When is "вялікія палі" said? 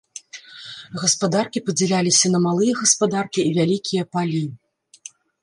3.61-4.43